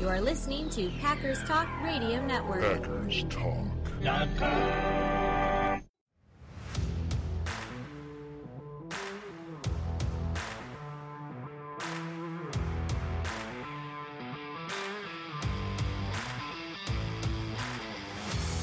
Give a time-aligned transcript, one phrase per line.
[0.00, 2.62] You are listening to Packers Talk Radio Network.
[2.62, 3.66] Packers Talk.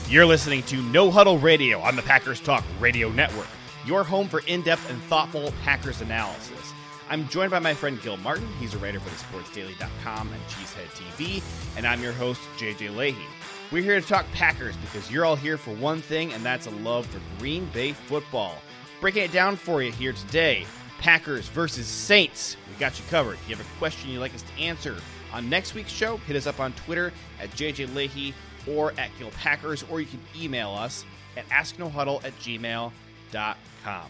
[0.07, 3.47] You're listening to No Huddle Radio on the Packers Talk Radio Network,
[3.86, 6.73] your home for in depth and thoughtful Packers analysis.
[7.07, 8.47] I'm joined by my friend Gil Martin.
[8.59, 11.43] He's a writer for thesportsdaily.com and Cheesehead TV,
[11.77, 13.25] and I'm your host, JJ Leahy.
[13.71, 16.71] We're here to talk Packers because you're all here for one thing, and that's a
[16.71, 18.55] love for Green Bay football.
[19.02, 20.66] Breaking it down for you here today
[20.99, 22.57] Packers versus Saints.
[22.67, 23.33] We got you covered.
[23.33, 24.95] If you have a question you'd like us to answer
[25.31, 28.33] on next week's show, hit us up on Twitter at JJ Leahy
[28.67, 31.05] or at Gil Packers, or you can email us
[31.38, 34.05] at asknohuddle at gmail.com.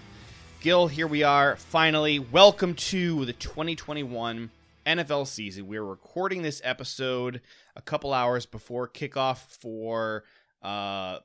[0.65, 1.57] Gil, here we are.
[1.57, 4.49] Finally, welcome to the 2021
[4.87, 5.67] NFL season.
[5.67, 7.41] We're recording this episode
[7.75, 10.23] a couple hours before kickoff for
[10.63, 11.20] uh,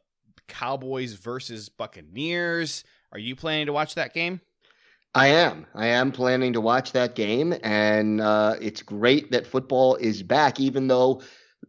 [0.46, 2.84] Cowboys versus Buccaneers.
[3.12, 4.42] Are you planning to watch that game?
[5.14, 5.64] I am.
[5.74, 10.60] I am planning to watch that game, and uh, it's great that football is back,
[10.60, 11.22] even though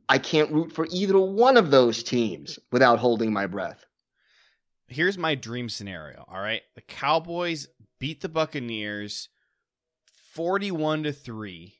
[0.09, 3.85] I can't root for either one of those teams without holding my breath.
[4.91, 6.25] Here's my dream scenario.
[6.27, 6.61] All right.
[6.75, 7.67] The Cowboys
[7.99, 9.29] beat the Buccaneers
[10.33, 11.73] 41 to 3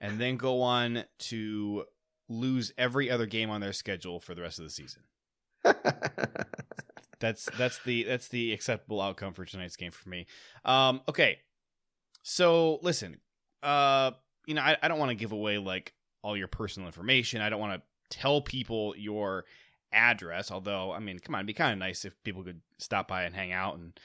[0.00, 1.84] and then go on to
[2.28, 5.02] lose every other game on their schedule for the rest of the season.
[7.20, 10.26] that's that's the that's the acceptable outcome for tonight's game for me.
[10.64, 11.38] Um okay.
[12.22, 13.20] So listen,
[13.62, 14.12] uh
[14.46, 15.92] you know, I, I don't want to give away like
[16.22, 17.40] all your personal information.
[17.40, 19.44] I don't want to tell people your
[19.92, 23.08] address, although I mean, come on, it'd be kind of nice if people could stop
[23.08, 24.00] by and hang out and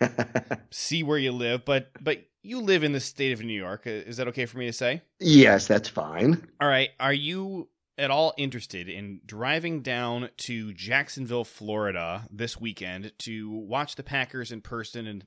[0.70, 1.64] see where you live.
[1.64, 3.82] But but you live in the state of New York.
[3.86, 5.02] Is that okay for me to say?
[5.20, 6.48] yes, that's fine.
[6.60, 6.90] All right.
[6.98, 13.96] Are you at all interested in driving down to Jacksonville, Florida this weekend to watch
[13.96, 15.24] the Packers in person and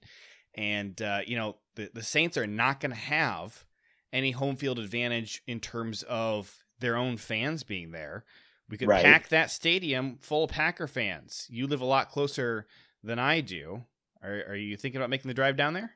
[0.56, 3.66] and uh, you know the the Saints are not going to have
[4.12, 8.24] any home field advantage in terms of their own fans being there.
[8.70, 9.04] We could Right.
[9.04, 11.48] pack that stadium full of Packer fans.
[11.50, 12.68] You live a lot closer
[13.04, 13.84] than I do.
[14.24, 15.96] Are, are you thinking about making the drive down there?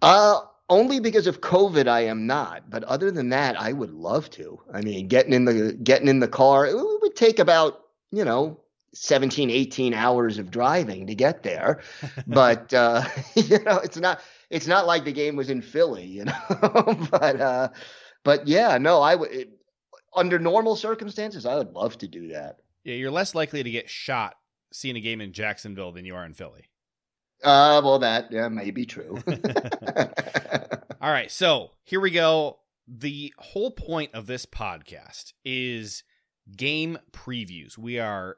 [0.00, 2.70] Uh, only because of COVID, I am not.
[2.70, 4.60] But other than that, I would love to.
[4.72, 8.60] I mean, getting in the getting in the car, it would take about you know
[8.94, 11.80] 17, 18 hours of driving to get there.
[12.26, 13.04] but uh,
[13.34, 14.20] you know, it's not
[14.50, 17.06] it's not like the game was in Philly, you know.
[17.10, 17.68] but uh,
[18.24, 19.48] but yeah, no, I would.
[20.14, 22.58] Under normal circumstances, I would love to do that.
[22.84, 24.34] Yeah, you're less likely to get shot
[24.72, 26.68] seeing a game in Jacksonville than you are in Philly.
[27.42, 29.18] Uh, well, that yeah, may be true.
[31.00, 32.58] All right, so here we go.
[32.86, 36.04] The whole point of this podcast is
[36.56, 37.78] game previews.
[37.78, 38.36] We are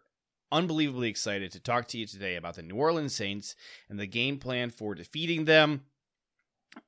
[0.53, 3.57] unbelievably excited to talk to you today about the New Orleans Saints
[3.89, 5.83] and the game plan for defeating them.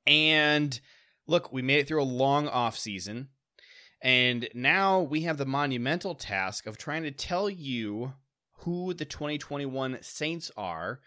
[0.05, 0.79] And
[1.27, 3.29] look, we made it through a long off season,
[4.01, 8.13] and now we have the monumental task of trying to tell you
[8.59, 10.99] who the 2021 Saints are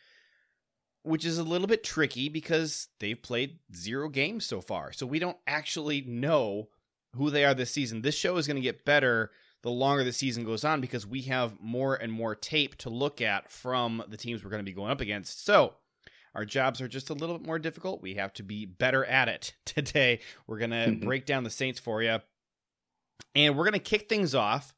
[1.03, 4.93] which is a little bit tricky because they've played zero games so far.
[4.93, 6.69] So we don't actually know
[7.17, 8.03] who they are this season.
[8.03, 9.31] This show is going to get better
[9.63, 13.21] the longer the season goes on because we have more and more tape to look
[13.21, 15.45] at from the teams we're going to be going up against.
[15.45, 15.75] So
[16.35, 18.03] our jobs are just a little bit more difficult.
[18.03, 20.21] We have to be better at it today.
[20.47, 22.19] We're going to break down the Saints for you.
[23.35, 24.75] And we're going to kick things off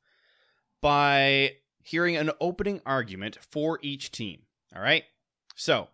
[0.80, 1.52] by
[1.82, 4.42] hearing an opening argument for each team.
[4.74, 5.04] All right?
[5.54, 5.88] So,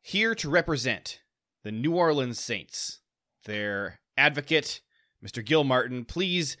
[0.00, 1.20] here to represent
[1.62, 3.00] the New Orleans Saints,
[3.44, 4.80] their advocate,
[5.24, 5.44] Mr.
[5.44, 6.56] Gil Martin, please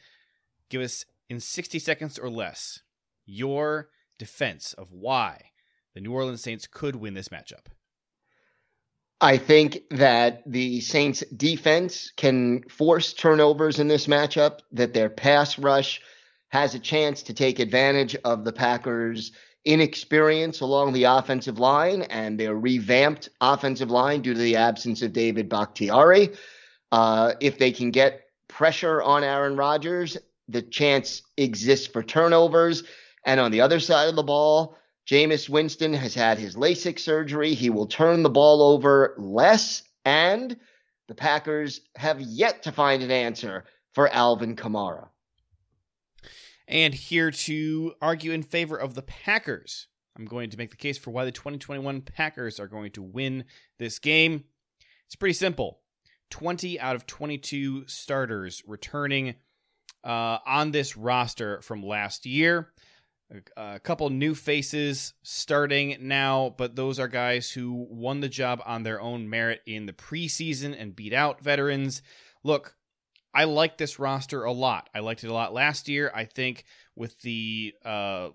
[0.68, 2.80] give us in 60 seconds or less
[3.24, 3.88] your
[4.18, 5.50] defense of why
[5.94, 7.66] the New Orleans Saints could win this matchup.
[9.20, 15.58] I think that the Saints defense can force turnovers in this matchup, that their pass
[15.58, 16.00] rush
[16.48, 19.32] has a chance to take advantage of the Packers'
[19.64, 25.12] inexperience along the offensive line and their revamped offensive line due to the absence of
[25.12, 26.30] David Bakhtiari.
[26.92, 30.16] Uh, if they can get pressure on Aaron Rodgers,
[30.48, 32.84] the chance exists for turnovers.
[33.24, 34.76] And on the other side of the ball,
[35.08, 37.54] Jameis Winston has had his LASIK surgery.
[37.54, 40.56] He will turn the ball over less, and
[41.08, 43.64] the Packers have yet to find an answer
[43.94, 45.08] for Alvin Kamara.
[46.66, 49.86] And here to argue in favor of the Packers,
[50.16, 53.44] I'm going to make the case for why the 2021 Packers are going to win
[53.78, 54.44] this game.
[55.06, 55.80] It's pretty simple
[56.30, 59.36] 20 out of 22 starters returning.
[60.06, 62.72] uh, on this roster from last year.
[63.56, 68.84] A, couple new faces starting now, but those are guys who won the job on
[68.84, 72.02] their own merit in the preseason and beat out veterans.
[72.44, 72.76] Look,
[73.34, 74.88] I like this roster a lot.
[74.94, 76.10] I liked it a lot last year.
[76.14, 76.64] I think
[76.94, 78.28] with the uh,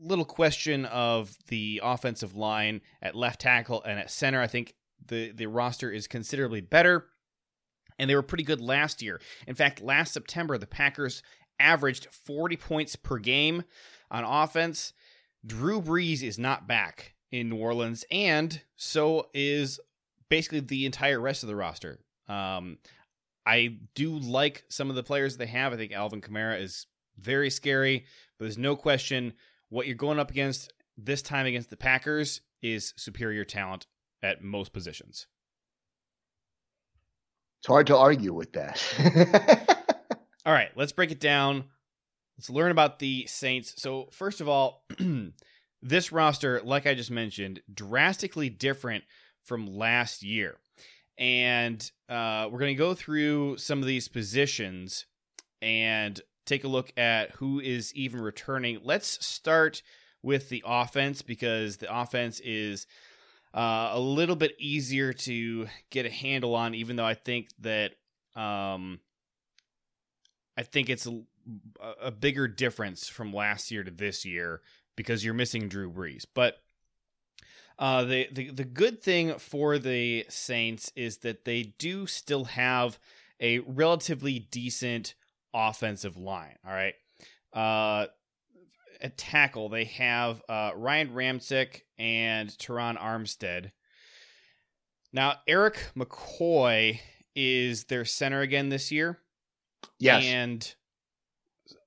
[0.00, 4.74] little question of the offensive line at left tackle and at center, I think
[5.06, 7.06] the the roster is considerably better.
[7.98, 9.20] And they were pretty good last year.
[9.46, 11.22] In fact, last September, the Packers
[11.60, 13.62] averaged 40 points per game
[14.10, 14.92] on offense.
[15.46, 19.80] Drew Brees is not back in New Orleans, and so is
[20.28, 21.98] basically the entire rest of the roster.
[22.28, 22.78] Um,
[23.46, 25.72] I do like some of the players they have.
[25.72, 26.86] I think Alvin Kamara is
[27.18, 28.06] very scary,
[28.38, 29.34] but there's no question
[29.68, 33.86] what you're going up against this time against the Packers is superior talent
[34.22, 35.26] at most positions.
[37.60, 39.86] It's hard to argue with that.
[40.46, 41.64] all right, let's break it down.
[42.36, 43.80] Let's learn about the Saints.
[43.80, 44.84] So, first of all,
[45.82, 49.04] this roster, like I just mentioned, drastically different
[49.42, 50.56] from last year.
[51.16, 55.06] And uh, we're going to go through some of these positions
[55.62, 58.80] and take a look at who is even returning.
[58.82, 59.82] Let's start
[60.22, 62.86] with the offense because the offense is
[63.54, 67.92] uh, a little bit easier to get a handle on, even though I think that
[68.34, 68.98] um,
[70.56, 71.06] I think it's
[71.80, 74.60] a, a bigger difference from last year to this year
[74.96, 76.24] because you're missing Drew Brees.
[76.32, 76.58] But
[77.78, 82.98] uh, the, the the good thing for the Saints is that they do still have
[83.40, 85.14] a relatively decent
[85.52, 86.56] offensive line.
[86.64, 86.94] All right,
[87.52, 88.06] uh,
[89.00, 93.72] at tackle they have uh, Ryan Ramczyk and Terron Armstead.
[95.12, 97.00] Now Erik McCoy
[97.34, 99.18] is their center again this year.
[99.98, 100.74] Yes, and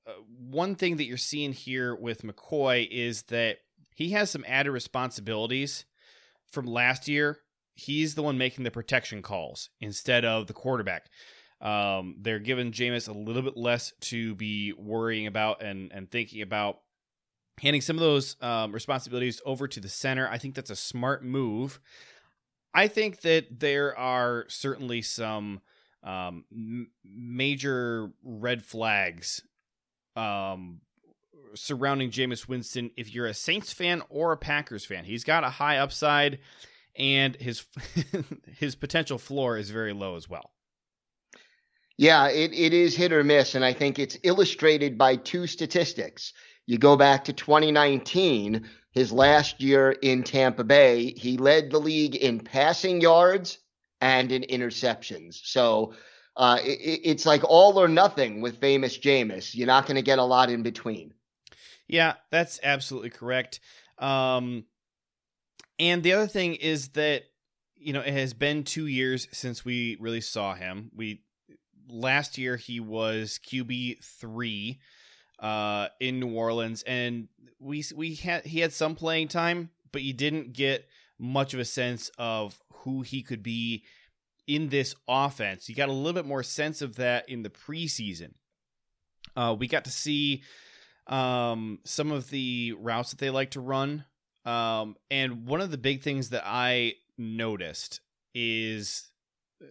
[0.08, 3.58] uh, one thing that you're seeing here with McCoy is that
[3.96, 5.86] he has some added responsibilities
[6.52, 7.40] from last year.
[7.76, 11.10] He's the one making the protection calls instead of the quarterback.
[11.60, 16.42] Um, they're giving Jameis a little bit less to be worrying about and, and thinking
[16.42, 16.80] about
[17.60, 20.30] handing some of those um, responsibilities over to the center.
[20.30, 21.80] I think that's a smart move.
[22.74, 25.62] I think that there are certainly some
[26.04, 29.42] um, m- major red flags
[30.18, 30.82] um,
[31.54, 35.06] surrounding Jameis Winston if you're a Saints fan or a Packers fan.
[35.06, 36.40] He's got a high upside
[36.98, 37.66] and his
[38.58, 40.52] his potential floor is very low as well.
[41.98, 46.34] Yeah, it, it is hit or miss, and I think it's illustrated by two statistics.
[46.68, 52.16] You go back to 2019, his last year in Tampa Bay, he led the league
[52.16, 53.58] in passing yards
[54.00, 55.40] and in interceptions.
[55.44, 55.94] So
[56.38, 59.56] uh, it, it's like all or nothing with famous Jameis.
[59.56, 61.14] You're not going to get a lot in between.
[61.88, 63.60] Yeah, that's absolutely correct.
[63.98, 64.66] Um,
[65.80, 67.24] and the other thing is that
[67.76, 70.92] you know it has been two years since we really saw him.
[70.96, 71.24] We
[71.90, 74.80] last year he was QB three
[75.40, 77.30] uh, in New Orleans, and
[77.60, 80.88] we we had he had some playing time, but you didn't get
[81.18, 83.84] much of a sense of who he could be
[84.48, 85.68] in this offense.
[85.68, 88.32] You got a little bit more sense of that in the preseason.
[89.36, 90.42] Uh, we got to see
[91.08, 94.06] um, some of the routes that they like to run.
[94.46, 98.00] Um, and one of the big things that I noticed
[98.34, 99.10] is
[99.62, 99.66] uh,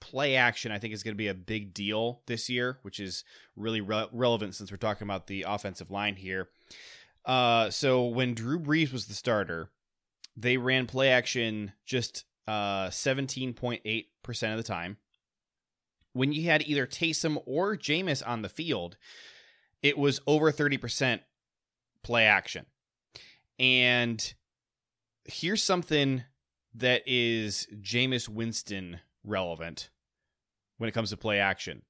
[0.00, 0.72] play action.
[0.72, 3.24] I think is going to be a big deal this year, which is
[3.56, 6.48] really re- relevant since we're talking about the offensive line here.
[7.24, 9.70] Uh, so when Drew Brees was the starter,
[10.36, 14.96] they ran play action just uh, 17.8% of the time.
[16.14, 18.96] When you had either Taysom or Jameis on the field,
[19.82, 21.20] it was over 30%
[22.02, 22.64] play action.
[23.58, 24.34] And
[25.26, 26.24] here's something
[26.74, 29.90] that is Jameis Winston relevant
[30.78, 31.82] when it comes to play action.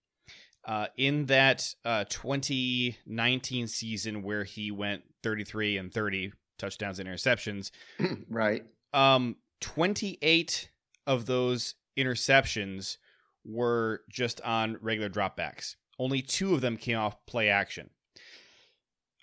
[0.64, 7.70] Uh, in that uh, 2019 season where he went 33 and 30 touchdowns and interceptions,
[8.28, 8.64] right?
[8.92, 10.70] Um, 28
[11.06, 12.96] of those interceptions
[13.44, 15.76] were just on regular dropbacks.
[15.98, 17.90] Only two of them came off play action.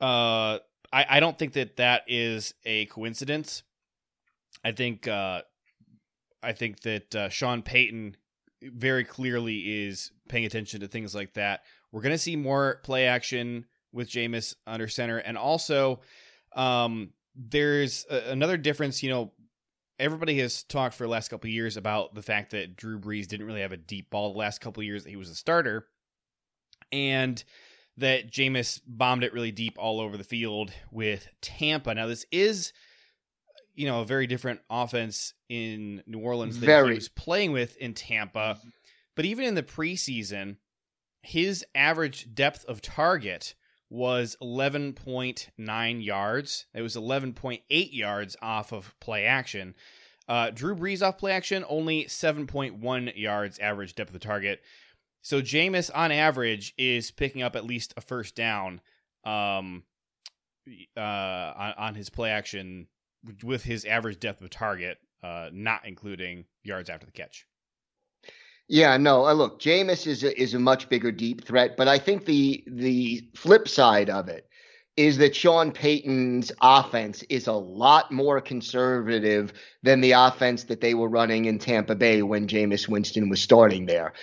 [0.02, 0.60] Uh,
[0.92, 3.64] I, I don't think that that is a coincidence.
[4.64, 5.42] I think uh,
[6.42, 8.18] I think that uh, Sean Payton
[8.62, 11.62] very clearly is paying attention to things like that.
[11.92, 16.02] We're going to see more play action with Jameis under center, and also
[16.56, 19.04] um, there's a, another difference.
[19.04, 19.34] You know,
[20.00, 23.46] everybody has talked for the last couple years about the fact that Drew Brees didn't
[23.46, 25.88] really have a deep ball the last couple years that he was a starter.
[26.92, 27.44] And
[27.98, 31.94] that Jameis bombed it really deep all over the field with Tampa.
[31.94, 32.74] Now this is
[33.74, 36.90] you know a very different offense in New Orleans than Very.
[36.90, 38.60] he was playing with in Tampa.
[39.16, 40.58] But even in the preseason,
[41.22, 43.56] his average depth of target
[43.96, 46.66] was 11.9 yards.
[46.74, 49.74] It was 11.8 yards off of play action.
[50.28, 54.62] Uh, Drew Brees off play action, only 7.1 yards average depth of the target.
[55.22, 58.82] So Jameis, on average, is picking up at least a first down
[59.24, 59.84] um,
[60.98, 62.88] uh, on, on his play action
[63.44, 67.48] with his average depth of target, uh, not including yards after the catch.
[68.68, 69.26] Yeah, no.
[69.26, 72.64] Uh, look, Jameis is a, is a much bigger deep threat, but I think the
[72.68, 74.48] the flip side of it
[74.98, 79.52] is that Sean Payton's offense is a lot more conservative
[79.84, 83.86] than the offense that they were running in Tampa Bay when Jameis Winston was starting
[83.86, 84.14] there.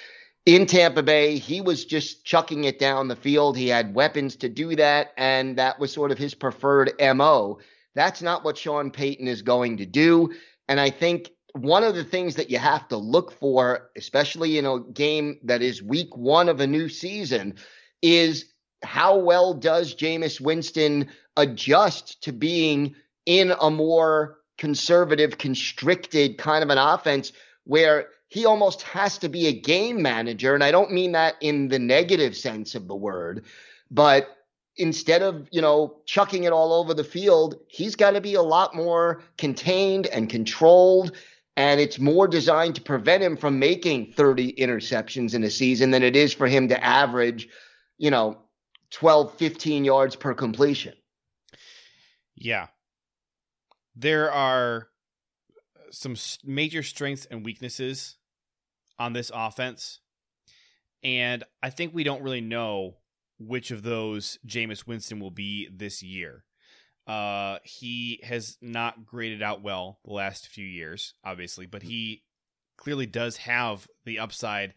[0.46, 3.56] In Tampa Bay, he was just chucking it down the field.
[3.56, 7.58] He had weapons to do that, and that was sort of his preferred MO.
[7.94, 10.32] That's not what Sean Payton is going to do.
[10.68, 14.66] And I think one of the things that you have to look for, especially in
[14.66, 17.54] a game that is week one of a new season,
[18.00, 18.46] is
[18.82, 22.94] how well does Jameis Winston adjust to being
[23.26, 27.32] in a more conservative, constricted kind of an offense
[27.64, 30.54] where he almost has to be a game manager.
[30.54, 33.44] And I don't mean that in the negative sense of the word,
[33.90, 34.38] but
[34.76, 38.42] instead of, you know, chucking it all over the field, he's got to be a
[38.42, 41.12] lot more contained and controlled.
[41.56, 46.02] And it's more designed to prevent him from making 30 interceptions in a season than
[46.02, 47.48] it is for him to average,
[47.98, 48.38] you know,
[48.92, 50.94] 12, 15 yards per completion.
[52.34, 52.68] Yeah.
[53.94, 54.88] There are
[55.90, 58.16] some major strengths and weaknesses
[58.98, 60.00] on this offense.
[61.02, 62.96] And I think we don't really know
[63.38, 66.44] which of those Jameis Winston will be this year.
[67.06, 72.22] Uh, he has not graded out well the last few years, obviously, but he
[72.76, 74.74] clearly does have the upside.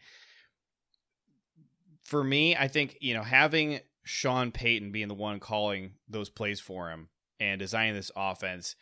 [2.03, 6.59] For me, I think, you know, having Sean Payton being the one calling those plays
[6.59, 8.75] for him and designing this offense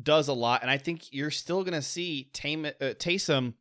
[0.00, 0.62] does a lot.
[0.62, 3.54] And I think you're still going to see Tame, uh, Taysom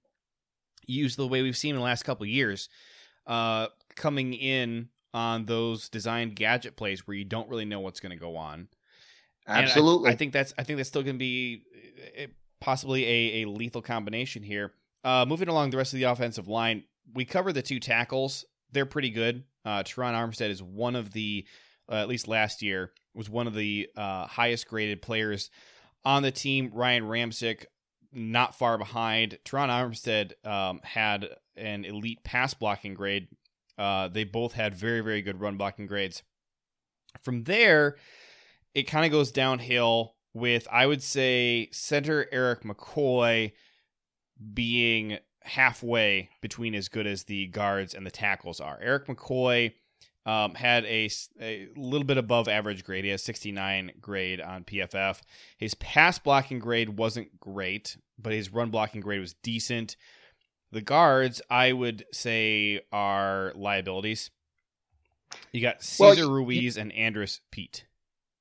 [0.86, 2.70] use the way we've seen in the last couple years,
[3.28, 8.12] uh, coming in on those designed gadget plays where you don't really know what's going
[8.12, 8.68] to go on.
[9.50, 10.10] Absolutely.
[10.10, 11.64] I, I, think that's I think that's still going to be
[12.18, 12.28] uh,
[12.60, 14.74] possibly a, a lethal combination here.
[15.04, 18.46] Uh, moving along the rest of the offensive line, we cover the two tackles.
[18.72, 19.44] They're pretty good.
[19.66, 21.46] Uh, Terron Armstead is one of the,
[21.92, 25.50] uh, at least last year, was one of the uh, highest graded players
[26.06, 26.72] on the team.
[26.74, 27.66] Ryan Ramczyk,
[28.14, 29.38] not far behind.
[29.46, 33.28] Terron Armstead um, had an elite pass blocking grade.
[33.78, 36.24] Uh, they both had very, very good run blocking grades.
[37.22, 37.98] From there,
[38.74, 43.52] it kind of goes downhill with, I would say, center Erik McCoy
[44.54, 48.80] being halfway between as good as the guards and the tackles are.
[48.82, 49.74] Erik McCoy
[50.26, 51.10] um, had a,
[51.42, 53.04] a little bit above average grade.
[53.04, 55.22] He has 69 grade on PFF.
[55.58, 59.96] His pass blocking grade wasn't great, but his run blocking grade was decent.
[60.72, 64.30] The guards, I would say, are liabilities.
[65.52, 67.86] You got Cesar well, Ruiz and Andrus Peat.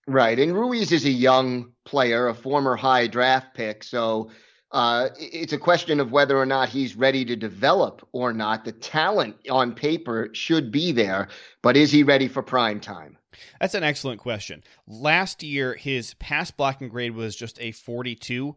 [0.08, 0.38] Right.
[0.38, 3.84] And Ruiz is a young player, a former high draft pick.
[3.84, 4.30] So
[4.72, 8.64] uh, it's a question of whether or not he's ready to develop or not.
[8.64, 11.28] The talent on paper should be there,
[11.60, 13.18] but is he ready for prime time?
[13.60, 14.64] That's an excellent question.
[14.86, 18.56] Last year, his pass blocking grade was just a 42.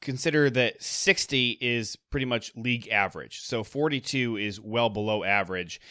[0.00, 3.42] Consider that 60 is pretty much league average.
[3.42, 5.82] So 42 is well below average.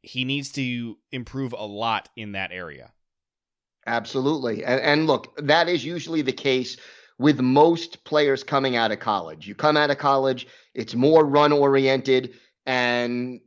[0.00, 2.92] He needs to improve a lot in that area.
[3.86, 4.64] Absolutely.
[4.64, 6.76] And, and look, that is usually the case
[7.18, 9.46] with most players coming out of college.
[9.46, 12.34] You come out of college, it's more run oriented
[12.66, 13.40] and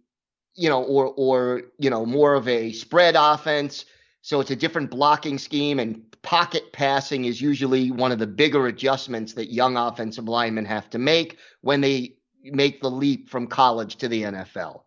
[0.56, 3.86] you know or or you know more of a spread offense,
[4.22, 8.68] so it's a different blocking scheme and pocket passing is usually one of the bigger
[8.68, 13.98] adjustments that young offensive linemen have to make when they make the leap from college
[13.98, 14.84] to the NFL.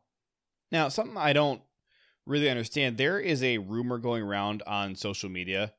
[0.73, 1.61] Now, something I don't
[2.27, 5.73] really understand, there is a rumor going around on social media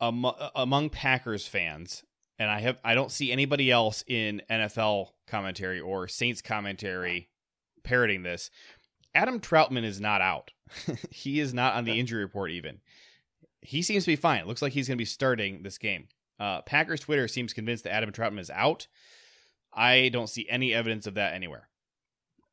[0.00, 2.04] among, among Packers fans,
[2.38, 7.28] and I have I don't see anybody else in NFL commentary or Saints commentary
[7.82, 8.50] parroting this.
[9.14, 10.52] Adam Trautman is not out.
[11.10, 12.80] he is not on the injury report even.
[13.60, 14.40] He seems to be fine.
[14.40, 16.06] It looks like he's going to be starting this game.
[16.38, 18.86] Uh, Packers Twitter seems convinced that Adam Trautman is out.
[19.74, 21.68] I don't see any evidence of that anywhere.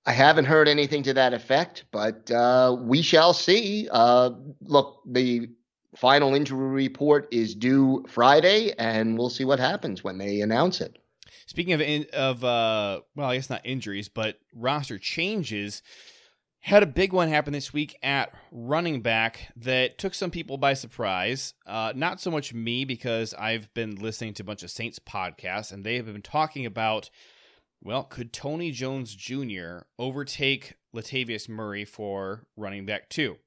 [0.08, 3.90] I haven't heard anything to that effect, but uh, we shall see.
[3.92, 5.50] Uh, look, the
[5.98, 10.98] final injury report is due Friday, and we'll see what happens when they announce it.
[11.46, 15.84] Speaking of in, of uh, well, I guess not injuries, but roster changes.
[16.62, 20.74] Had a big one happen this week at running back that took some people by
[20.74, 21.54] surprise.
[21.66, 25.72] Uh, not so much me because I've been listening to a bunch of Saints podcasts
[25.72, 27.10] and they have been talking about,
[27.84, 29.80] well, could Tony Jones Jr.
[30.00, 33.38] overtake Latavius Murray for running back two?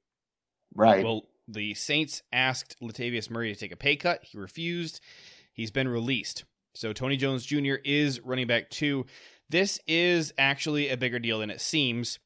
[0.73, 1.03] Right.
[1.03, 4.23] Well, the Saints asked Latavius Murray to take a pay cut.
[4.23, 5.01] He refused.
[5.53, 6.45] He's been released.
[6.73, 7.75] So Tony Jones Jr.
[7.83, 9.05] is running back two.
[9.49, 12.19] This is actually a bigger deal than it seems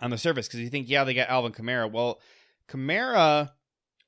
[0.00, 1.90] on the surface because you think, yeah, they got Alvin Kamara.
[1.90, 2.20] Well,
[2.68, 3.50] Kamara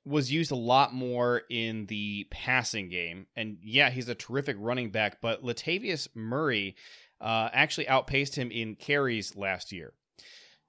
[0.04, 4.90] was used a lot more in the passing game, and yeah, he's a terrific running
[4.90, 5.20] back.
[5.20, 6.76] But Latavius Murray
[7.20, 9.92] uh, actually outpaced him in carries last year.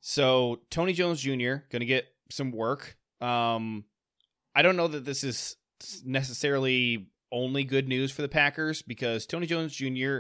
[0.01, 1.63] So Tony Jones Jr.
[1.69, 2.97] going to get some work.
[3.21, 3.85] Um,
[4.55, 5.55] I don't know that this is
[6.03, 10.19] necessarily only good news for the Packers because Tony Jones Jr.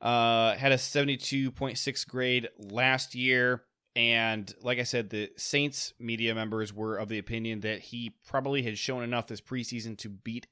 [0.00, 3.62] Uh, had a 72.6 grade last year.
[3.94, 8.62] And like I said, the Saints media members were of the opinion that he probably
[8.62, 10.46] had shown enough this preseason to beat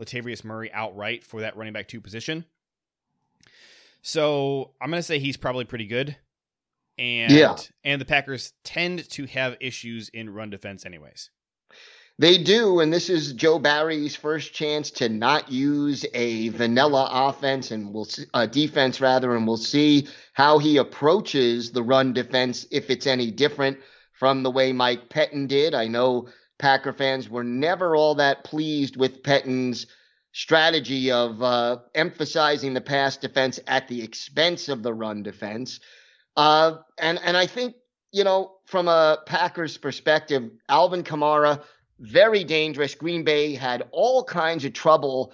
[0.00, 2.44] Latavius Murray outright for that running back two position.
[4.02, 6.16] So I'm going to say he's probably pretty good.
[6.98, 7.56] And yeah.
[7.84, 11.30] and the Packers tend to have issues in run defense anyways.
[12.18, 17.70] They do, and this is Joe Barry's first chance to not use a vanilla offense
[17.70, 22.66] and we'll see, uh, defense rather, and we'll see how he approaches the run defense
[22.70, 23.78] if it's any different
[24.12, 25.74] from the way Mike Pettine did.
[25.74, 26.28] I know
[26.58, 29.86] Packer fans were never all that pleased with Pettine's
[30.32, 35.80] strategy of uh, emphasizing the pass defense at the expense of the run defense.
[36.36, 37.74] Uh, and and I think
[38.12, 41.62] you know from a Packers perspective, Alvin Kamara
[42.02, 42.94] very dangerous.
[42.94, 45.32] Green Bay had all kinds of trouble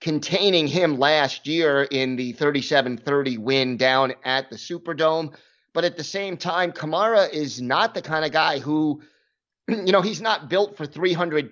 [0.00, 5.34] containing him last year in the 37 30 win down at the Superdome.
[5.72, 9.02] But at the same time, Kamara is not the kind of guy who,
[9.68, 11.50] you know, he's not built for 300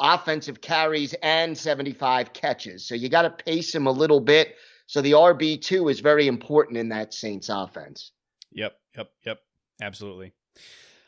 [0.00, 2.88] offensive carries and 75 catches.
[2.88, 4.56] So you got to pace him a little bit.
[4.86, 8.10] So the RB2 is very important in that Saints offense.
[8.50, 9.38] Yep, yep, yep.
[9.80, 10.32] Absolutely.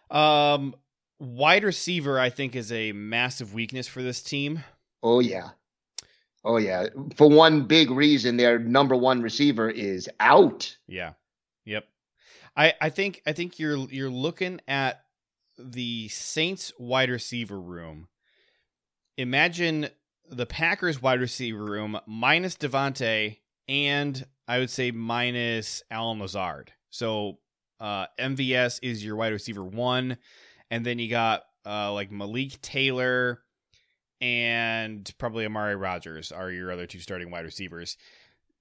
[0.09, 0.77] Um,
[1.23, 4.65] wide receiver, I think, is a massive weakness for this team.
[5.03, 5.51] Oh yeah,
[6.45, 6.89] oh yeah.
[7.17, 10.77] For one big reason, their number one receiver is out.
[10.87, 11.13] Yeah,
[11.65, 11.85] yep.
[12.57, 15.05] I I think I think you're you're looking at
[15.59, 18.09] the Saints wide receiver room.
[19.17, 19.89] Imagine
[20.29, 26.73] the Packers wide receiver room minus Davante and I would say minus Allen Lazard.
[26.91, 27.39] So
[27.81, 30.17] uh, MVS is your wide receiver one
[30.73, 33.43] and then you got uh, like Malik Taylor
[34.23, 37.99] and probably Amari Rodgers are your other two starting wide receivers.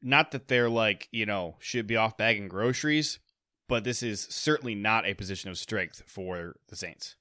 [0.01, 3.19] Not that they're like you know should be off bagging groceries,
[3.69, 7.15] but this is certainly not a position of strength for the Saints.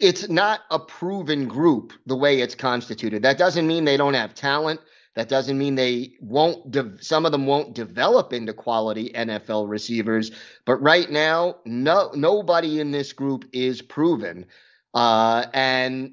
[0.00, 3.22] It's not a proven group the way it's constituted.
[3.22, 4.80] That doesn't mean they don't have talent.
[5.16, 10.30] That doesn't mean they won't, de- some of them won't develop into quality NFL receivers.
[10.66, 14.44] But right now, no, nobody in this group is proven.
[14.92, 16.12] Uh, and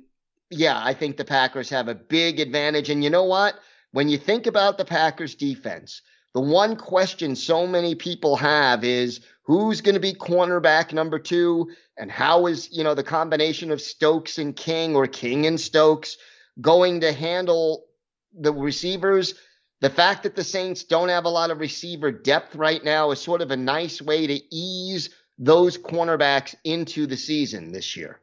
[0.49, 2.89] yeah, I think the Packers have a big advantage.
[2.89, 3.55] And you know what?
[3.91, 6.01] When you think about the Packers defense,
[6.33, 11.69] the one question so many people have is who's going to be cornerback number two
[11.97, 16.17] and how is, you know, the combination of Stokes and King or King and Stokes
[16.61, 17.85] going to handle
[18.33, 19.35] the receivers,
[19.81, 23.19] the fact that the Saints don't have a lot of receiver depth right now is
[23.19, 28.19] sort of a nice way to ease those cornerbacks into the season this year.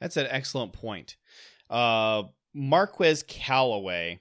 [0.00, 1.16] That's an excellent point.
[1.68, 2.24] Uh,
[2.54, 4.20] Marquez Callaway,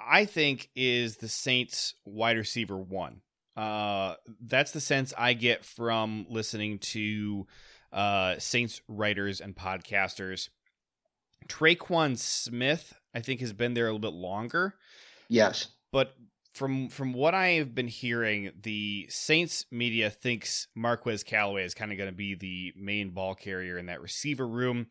[0.00, 3.20] I think, is the Saints wide receiver one.
[3.56, 7.46] Uh, that's the sense I get from listening to
[7.92, 10.48] uh, Saints writers and podcasters.
[11.48, 14.74] Tre'Quan Smith, I think, has been there a little bit longer.
[15.28, 15.68] Yes.
[15.92, 16.14] But
[16.52, 21.92] from from what I have been hearing, the Saints media thinks Marquez Callaway is kind
[21.92, 24.88] of going to be the main ball carrier in that receiver room.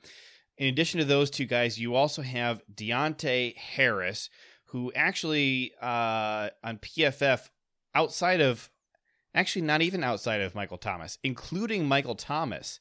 [0.57, 4.29] In addition to those two guys, you also have Deonte Harris,
[4.65, 7.49] who actually uh, on PFF,
[7.95, 8.69] outside of,
[9.33, 12.79] actually not even outside of Michael Thomas, including Michael Thomas,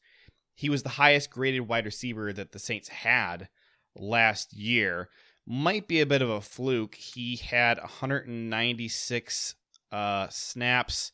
[0.55, 3.49] he was the highest graded wide receiver that the Saints had
[3.95, 5.09] last year.
[5.51, 6.95] Might be a bit of a fluke.
[6.95, 9.55] He had 196
[9.91, 11.13] uh, snaps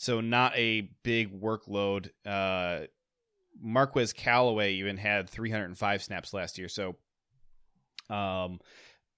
[0.00, 2.08] so not a big workload.
[2.24, 2.86] Uh,
[3.60, 6.96] Marquez Callaway even had 305 snaps last year, so
[8.08, 8.60] um,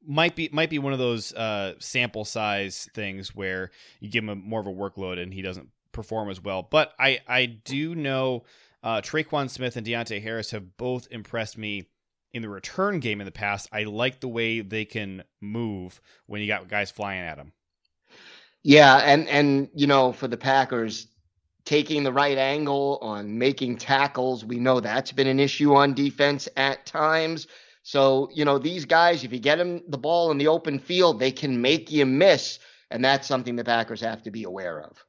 [0.04, 4.30] might be might be one of those uh, sample size things where you give him
[4.30, 6.66] a, more of a workload and he doesn't perform as well.
[6.68, 8.42] But I I do know
[8.82, 11.86] uh, Tre'Quan Smith and Deonte Harris have both impressed me
[12.32, 13.68] in the return game in the past.
[13.72, 17.52] I like the way they can move when you got guys flying at them.
[18.62, 21.08] Yeah, and and you know for the Packers
[21.64, 26.48] taking the right angle on making tackles, we know that's been an issue on defense
[26.56, 27.46] at times.
[27.84, 31.18] So, you know, these guys, if you get them the ball in the open field,
[31.18, 32.58] they can make you miss.
[32.90, 35.04] And that's something the Packers have to be aware of.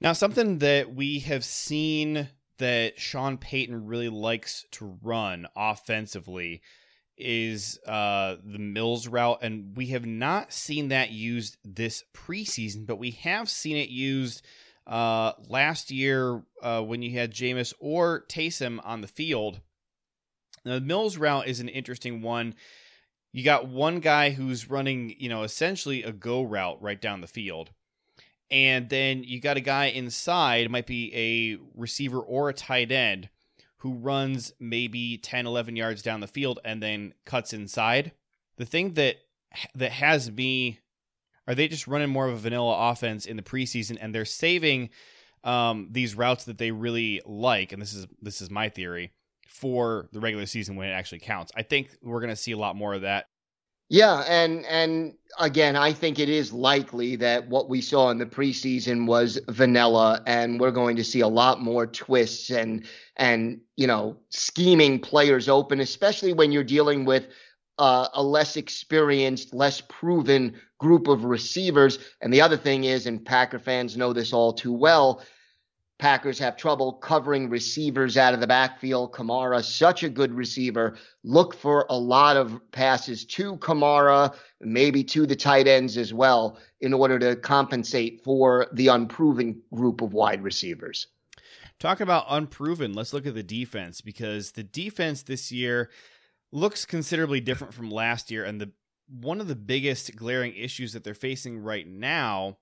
[0.00, 2.28] Now, something that we have seen
[2.62, 6.62] that Sean Payton really likes to run offensively
[7.16, 9.38] is uh, the Mills route.
[9.42, 14.42] And we have not seen that used this preseason, but we have seen it used
[14.86, 19.60] uh, last year uh, when you had Jameis or Taysom on the field
[20.64, 22.54] now, the Mills route is an interesting one.
[23.32, 27.26] You got one guy who's running, you know, essentially a go route right down the
[27.26, 27.70] field.
[28.52, 33.30] And then you got a guy inside, might be a receiver or a tight end,
[33.78, 38.12] who runs maybe 10, 11 yards down the field and then cuts inside.
[38.58, 39.16] The thing that
[39.74, 40.78] that has me
[41.46, 44.88] are they just running more of a vanilla offense in the preseason and they're saving
[45.44, 49.12] um, these routes that they really like and this is this is my theory
[49.48, 51.52] for the regular season when it actually counts.
[51.56, 53.26] I think we're going to see a lot more of that.
[53.92, 58.24] Yeah, and and again, I think it is likely that what we saw in the
[58.24, 62.86] preseason was vanilla, and we're going to see a lot more twists and
[63.18, 67.26] and you know scheming players open, especially when you're dealing with
[67.76, 71.98] uh, a less experienced, less proven group of receivers.
[72.22, 75.20] And the other thing is, and Packer fans know this all too well,
[76.02, 79.12] Packers have trouble covering receivers out of the backfield.
[79.12, 80.96] Kamara, such a good receiver.
[81.22, 86.58] Look for a lot of passes to Kamara, maybe to the tight ends as well,
[86.80, 91.06] in order to compensate for the unproven group of wide receivers.
[91.78, 95.88] Talk about unproven, let's look at the defense because the defense this year
[96.50, 98.42] looks considerably different from last year.
[98.44, 98.72] And the
[99.06, 102.56] one of the biggest glaring issues that they're facing right now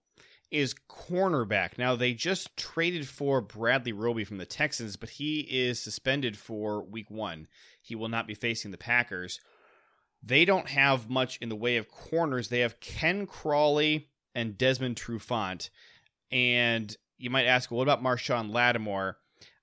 [0.50, 1.78] is cornerback.
[1.78, 6.82] Now they just traded for Bradley Roby from the Texans, but he is suspended for
[6.82, 7.46] week 1.
[7.82, 9.40] He will not be facing the Packers.
[10.22, 12.48] They don't have much in the way of corners.
[12.48, 15.70] They have Ken Crawley and Desmond Trufant.
[16.30, 19.16] And you might ask, what about Marshon Lattimore?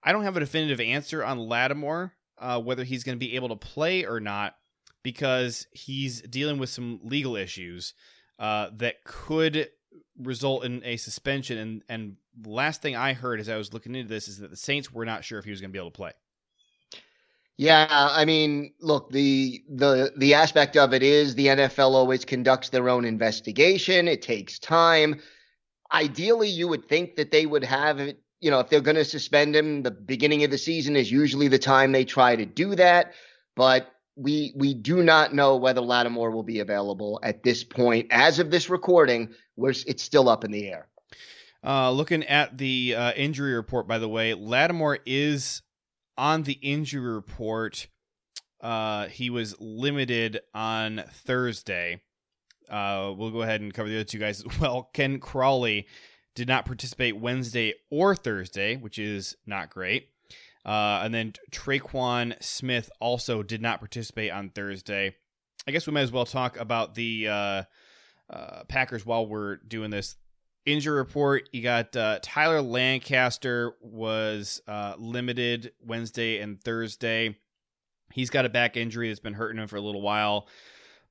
[0.04, 3.50] I don't have a definitive answer on Lattimore, uh, whether he's going to be able
[3.50, 4.56] to play or not,
[5.04, 7.93] because he's dealing with some legal issues
[8.39, 9.69] uh, that could
[10.17, 11.57] result in a suspension.
[11.57, 14.57] And and last thing I heard as I was looking into this is that the
[14.57, 16.12] Saints were not sure if he was going to be able to play.
[17.57, 22.69] Yeah, I mean, look, the the the aspect of it is the NFL always conducts
[22.69, 24.07] their own investigation.
[24.07, 25.19] It takes time.
[25.91, 29.05] Ideally, you would think that they would have it, you know, if they're going to
[29.05, 32.75] suspend him, the beginning of the season is usually the time they try to do
[32.75, 33.13] that.
[33.55, 38.07] But we we do not know whether Lattimore will be available at this point.
[38.12, 40.88] As of this recording, it's still up in the air.
[41.63, 45.62] Uh, looking at the uh, injury report, by the way, Lattimore is
[46.17, 47.88] on the injury report.
[48.62, 52.02] Uh, he was limited on Thursday.
[52.70, 54.89] Uh, we'll go ahead and cover the other two guys as well.
[54.93, 55.88] Ken Crawley
[56.36, 60.10] did not participate Wednesday or Thursday, which is not great.
[60.65, 65.15] Uh, and then Tre'Quan Smith also did not participate on Thursday.
[65.67, 67.65] I guess we might as well talk about the
[68.29, 70.15] uh, Packers while we're doing this.
[70.65, 77.37] Injury report: You got uh, Tyler Lancaster was uh, limited Wednesday and Thursday.
[78.11, 80.47] He's got a back injury that's been hurting him for a little while.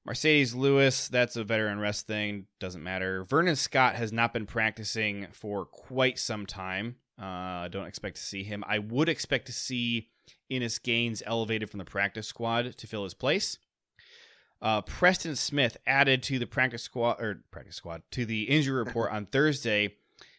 [0.06, 3.24] Marcedes Lewis, that's a veteran rest thing, doesn't matter.
[3.24, 6.96] Vernon Scott has not been practicing for quite some time.
[7.20, 8.62] Uh, don't expect to see him.
[8.68, 10.10] I would expect to see
[10.48, 13.58] Innis Gaines elevated from the practice squad to fill his place.
[14.62, 19.12] Uh, Preston Smith added to the practice squad or practice squad to the injury report
[19.12, 19.96] on Thursday.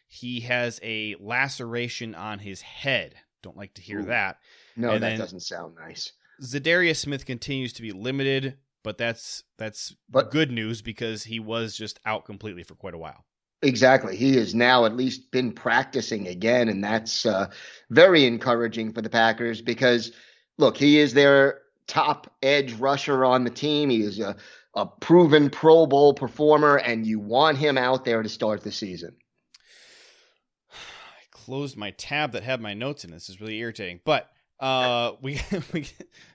[0.08, 3.14] He has a laceration on his head.
[3.42, 4.06] Don't like to hear Ooh.
[4.06, 4.38] that.
[4.76, 6.12] No, and that doesn't sound nice.
[6.42, 11.76] Za'Darius Smith continues to be limited, but that's that's but, good news because he was
[11.76, 13.24] just out completely for quite a while.
[13.62, 14.16] Exactly.
[14.16, 17.50] He has now at least been practicing again, and that's uh,
[17.90, 20.12] very encouraging for the Packers because,
[20.58, 23.90] look, he is their top edge rusher on the team.
[23.90, 24.36] He is a,
[24.74, 29.16] a proven Pro Bowl performer, and you want him out there to start the season.
[30.72, 33.10] I closed my tab that had my notes in.
[33.10, 34.00] This is really irritating.
[34.04, 35.40] But uh, we
[35.72, 35.88] we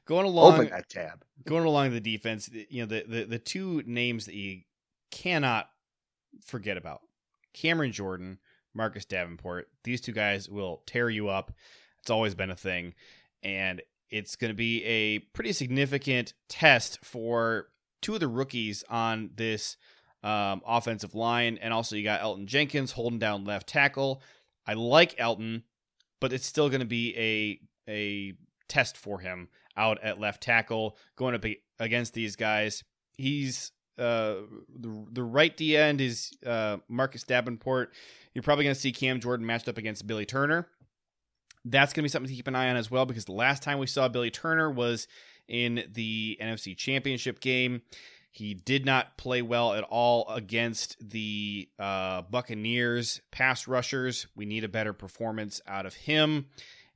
[0.05, 0.55] going along.
[0.55, 1.23] Open that tab.
[1.45, 4.61] Going along the defense, you know the the the two names that you
[5.11, 5.69] cannot
[6.45, 7.01] forget about:
[7.53, 8.39] Cameron Jordan,
[8.73, 9.67] Marcus Davenport.
[9.83, 11.53] These two guys will tear you up.
[12.01, 12.93] It's always been a thing,
[13.43, 17.67] and it's going to be a pretty significant test for
[18.01, 19.77] two of the rookies on this
[20.23, 24.21] um, offensive line, and also you got Elgton Jenkins holding down left tackle.
[24.65, 25.63] I like Elgton,
[26.21, 28.33] but it's still going to be a a
[28.69, 31.43] test for him out at left tackle going up
[31.79, 32.83] against these guys.
[33.17, 34.35] He's uh,
[34.79, 37.93] the the right D end is uh, Marcus Davenport.
[38.33, 40.67] You're probably going to see Cam Jordan matched up against Billy Turner.
[41.65, 43.63] That's going to be something to keep an eye on as well because the last
[43.63, 45.07] time we saw Billy Turner was
[45.47, 47.81] in the NFC Championship game.
[48.31, 54.25] He did not play well at all against the uh, Buccaneers pass rushers.
[54.35, 56.47] We need a better performance out of him.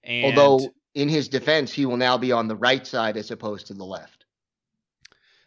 [0.03, 3.67] And Although, in his defense, he will now be on the right side as opposed
[3.67, 4.25] to the left.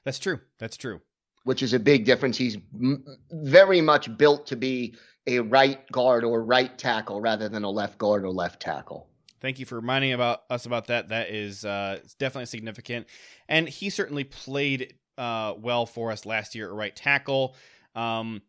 [0.04, 0.38] That's true.
[0.58, 1.00] That's true.
[1.42, 2.36] Which is a big difference.
[2.36, 4.94] He's m- very much built to be
[5.26, 9.08] a right guard or right tackle rather than a left guard or left tackle.
[9.40, 11.08] Thank you for reminding about us about that.
[11.08, 13.06] That is uh, definitely significant,
[13.48, 17.56] and he certainly played uh, well for us last year at right tackle.
[17.94, 18.42] Um,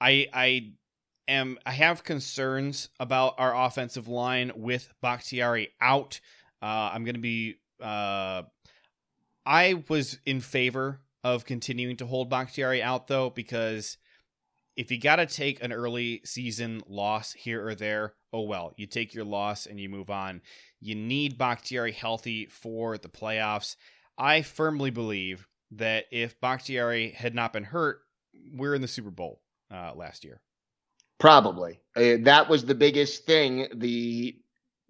[0.00, 0.72] I I
[1.28, 6.20] am I have concerns about our offensive line with Bakhtiari out.
[6.62, 7.56] Uh, I'm going to be.
[7.82, 8.42] Uh,
[9.46, 13.98] I was in favor of continuing to hold Bakhtiari out though because
[14.76, 18.86] if you got to take an early season loss here or there, oh well, you
[18.86, 20.42] take your loss and you move on.
[20.80, 23.76] You need Bakhtiari healthy for the playoffs.
[24.18, 28.00] I firmly believe that if Bakhtiari had not been hurt,
[28.52, 29.40] we're in the Super Bowl
[29.72, 30.40] uh, last year.
[31.20, 33.68] Probably uh, that was the biggest thing.
[33.72, 34.36] The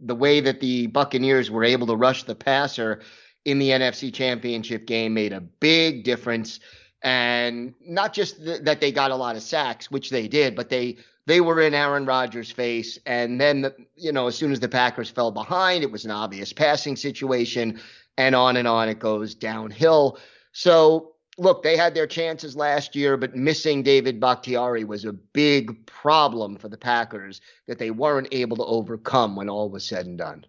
[0.01, 3.03] the way that the Buccaneers were able to rush the passer
[3.45, 6.61] in the NFC Championship game made a big difference.
[7.03, 10.71] And not just th- that they got a lot of sacks, which they did, but
[10.71, 10.97] they
[11.27, 12.99] they were in Aaron Rodgers' face.
[13.07, 16.11] And then, the, you know, as soon as the Packers fell behind, it was an
[16.11, 17.81] obvious passing situation,
[18.17, 20.19] and on and on it goes downhill.
[20.53, 25.87] So, look, they had their chances last year, but missing David Bakhtiari was a big
[25.87, 30.19] problem for the Packers that they weren't able to overcome when all was said and
[30.19, 30.45] done.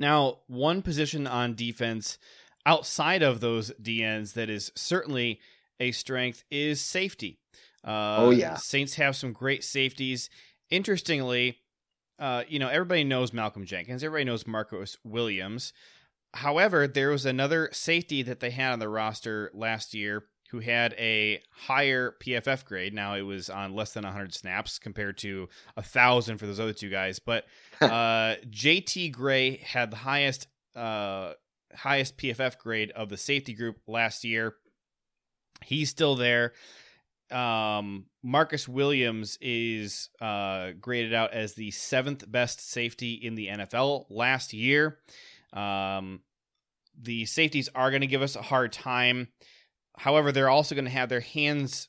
[0.00, 2.18] Now, one position on defense
[2.66, 5.40] outside of those DNs that is certainly
[5.78, 7.38] a strength is safety.
[7.84, 10.30] Uh, oh yeah, Saints have some great safeties.
[10.70, 11.58] Interestingly,
[12.18, 14.02] uh, you know everybody knows Malcolm Jenkins.
[14.02, 15.72] Everybody knows Marcus Williams.
[16.34, 20.94] However, there was another safety that they had on the roster last year who had
[20.94, 22.94] a higher PFF grade.
[22.94, 26.72] Now it was on less than 100 snaps compared to a thousand for those other
[26.72, 27.18] two guys.
[27.18, 27.44] But
[27.80, 31.32] uh, JT Gray had the highest uh,
[31.74, 34.54] highest PFF grade of the safety group last year.
[35.64, 36.52] He's still there.
[37.34, 44.06] Um, Marcus Williams is uh, graded out as the seventh best safety in the NFL
[44.08, 44.98] last year.
[45.52, 46.20] Um,
[47.00, 49.28] the safeties are going to give us a hard time.
[49.98, 51.88] However, they're also going to have their hands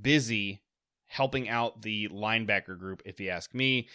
[0.00, 0.62] busy
[1.06, 3.88] helping out the linebacker group, if you ask me.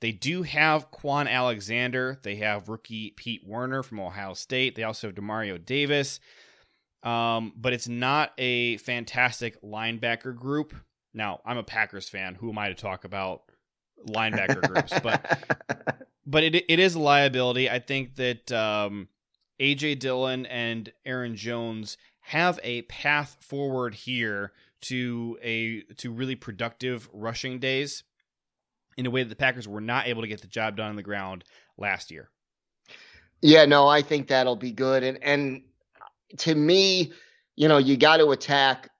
[0.00, 2.18] They do have Kwon Alexander.
[2.22, 4.74] They have rookie Pete Werner from Ohio State.
[4.74, 6.20] They also have Demario Davis.
[7.06, 10.74] Um, but it's not a fantastic linebacker group.
[11.14, 12.34] Now, I'm a Packers fan.
[12.34, 13.42] Who am I to talk about
[14.08, 14.92] linebacker groups?
[15.02, 15.40] But
[16.26, 17.70] but it it is a liability.
[17.70, 19.06] I think that um,
[19.60, 27.08] AJ Dillon and Aaron Jones have a path forward here to a to really productive
[27.12, 28.02] rushing days
[28.96, 30.96] in a way that the Packers were not able to get the job done on
[30.96, 31.44] the ground
[31.78, 32.30] last year.
[33.42, 35.04] Yeah, no, I think that'll be good.
[35.04, 35.62] And and
[36.38, 37.12] to me,
[37.56, 38.90] you know, you got to attack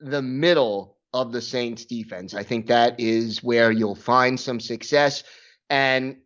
[0.00, 2.34] the middle of the Saints defense.
[2.34, 5.24] I think that is where you'll find some success.
[5.68, 6.16] And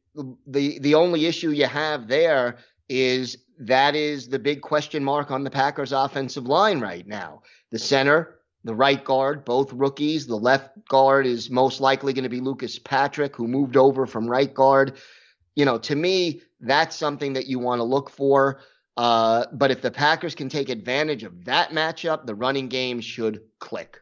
[0.46, 5.44] the the only issue you have there is that is the big question mark on
[5.44, 7.42] the Packers offensive line right now.
[7.70, 10.26] The center, the right guard, both rookies.
[10.26, 14.28] The left guard is most likely going to be Lucas Patrick, who moved over from
[14.28, 14.96] right guard.
[15.54, 18.60] You know, to me, that's something that you want to look for.
[18.96, 23.40] Uh, but if the Packers can take advantage of that matchup, the running game should
[23.58, 24.00] click.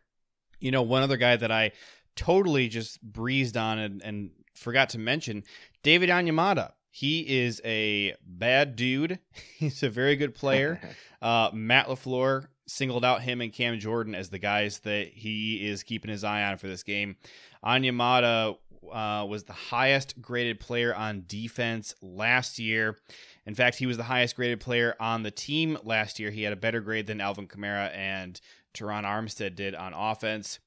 [0.61, 1.73] You know, one other guy that I
[2.15, 5.45] totally just breezed on and, and forgot to mention,
[5.83, 6.73] David Onyemata.
[6.91, 9.19] He is a bad dude.
[9.57, 10.79] He's a very good player.
[11.23, 15.83] uh, Matt LaFleur singled out him and Cam Jordan as the guys that he is
[15.83, 17.17] keeping his eye on for this game.
[17.65, 18.57] Onyemata
[18.91, 22.99] uh, was the highest graded player on defense last year.
[23.47, 26.31] In fact, he was the highest graded player on the team last year.
[26.31, 28.41] He had a better grade than Alvin Kamara and
[28.75, 30.59] Terron Armstead did on offense.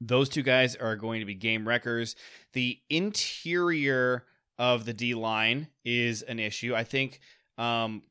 [0.00, 2.16] Those two guys are going to be game wreckers.
[2.52, 4.24] The interior
[4.58, 6.74] of the D line is an issue.
[6.74, 7.20] I think
[7.58, 8.02] um,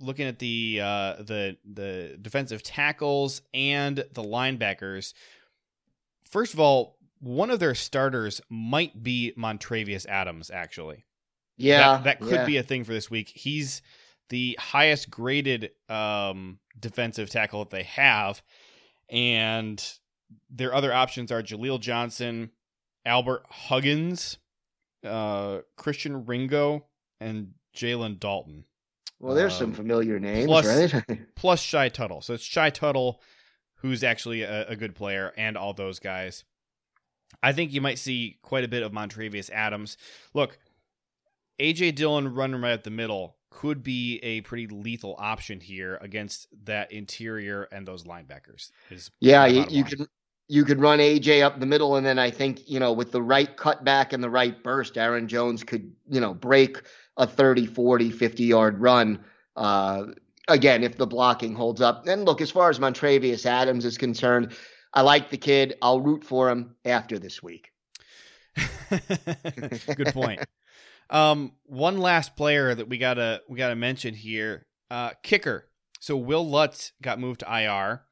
[0.00, 5.14] looking at the uh, the the defensive tackles and the linebackers.
[6.28, 10.50] First of all, one of their starters might be Montravius Adams.
[10.50, 11.04] Actually,
[11.56, 12.44] yeah, that, that could yeah.
[12.46, 13.30] be a thing for this week.
[13.34, 13.82] He's
[14.28, 18.42] the highest graded um, defensive tackle that they have,
[19.08, 19.82] and
[20.50, 22.50] their other options are Jaleel Johnson,
[23.04, 24.38] Albert Huggins,
[25.04, 26.86] uh, Christian Ringo,
[27.20, 28.64] and Jalen Dalton.
[29.20, 31.20] Well, there's Um, some familiar names, plus- right?
[31.36, 32.20] plus Shy Tuttle.
[32.20, 33.22] So it's Shy Tuttle,
[33.76, 36.44] who's actually a, a good player, and all those guys.
[37.42, 39.96] I think you might see quite a bit of Montravius Adams.
[40.34, 40.58] Look,
[41.60, 46.48] AJ Dillon running right up the middle could be a pretty lethal option here against
[46.64, 48.70] that interior and those linebackers.
[49.20, 50.06] Yeah, you, bottom you could
[50.48, 53.22] you could run AJ up the middle, and then I think you know with the
[53.22, 56.82] right cutback and the right burst, Aaron Jones could you know break
[57.16, 59.24] a 30, 40, 50 yard run.
[59.56, 60.06] Uh,
[60.48, 62.06] again, if the blocking holds up.
[62.06, 64.54] And look, as far as Montravius Adams is concerned,
[64.96, 65.74] I like the kid.
[65.82, 67.70] I'll root for him after this week.
[69.94, 70.40] Good point.
[71.10, 75.66] Um, one last player that we gotta we gotta mention here, uh, kicker.
[76.00, 78.02] So Will Lutz got moved to IR.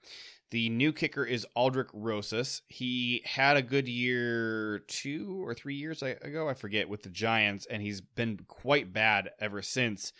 [0.50, 2.62] The new kicker is Aldrick Rosas.
[2.68, 7.66] He had a good year two or three years ago, I forget, with the Giants,
[7.66, 10.12] and he's been quite bad ever since.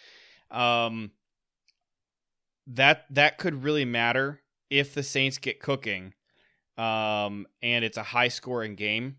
[0.51, 1.13] Um,
[2.67, 6.15] that that could really matter if the Saints get cooking,
[6.77, 9.17] um, and it's a high scoring game.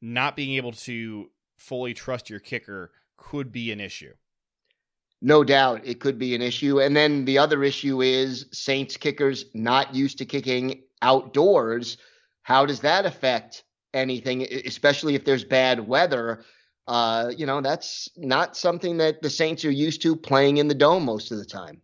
[0.00, 4.12] Not being able to fully trust your kicker could be an issue.
[5.20, 6.80] No doubt it could be an issue.
[6.80, 11.96] And then the other issue is Saints kickers not used to kicking outdoors.
[12.42, 13.62] How does that affect
[13.94, 16.44] anything, especially if there's bad weather?
[16.88, 20.74] Uh, you know, that's not something that the Saints are used to playing in the
[20.74, 21.80] dome most of the time.